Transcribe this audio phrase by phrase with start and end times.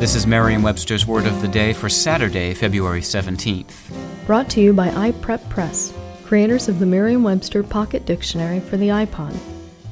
[0.00, 4.24] This is Merriam Webster's Word of the Day for Saturday, February 17th.
[4.24, 5.92] Brought to you by iPrep Press,
[6.24, 9.36] creators of the Merriam Webster Pocket Dictionary for the iPod.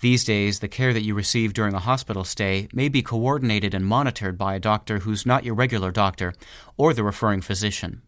[0.00, 3.86] These days, the care that you receive during a hospital stay may be coordinated and
[3.86, 6.34] monitored by a doctor who's not your regular doctor
[6.76, 8.02] or the referring physician.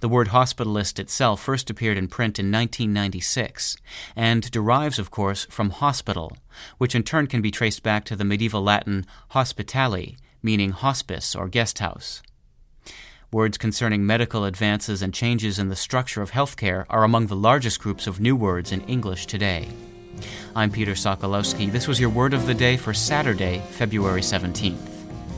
[0.00, 3.76] The word hospitalist itself first appeared in print in 1996
[4.16, 6.36] and derives, of course, from hospital,
[6.78, 11.48] which in turn can be traced back to the medieval Latin hospitale, meaning hospice or
[11.48, 12.22] guest house.
[13.30, 17.80] Words concerning medical advances and changes in the structure of healthcare are among the largest
[17.80, 19.68] groups of new words in English today.
[20.54, 21.72] I'm Peter Sokolowski.
[21.72, 24.76] This was your word of the day for Saturday, February 17th.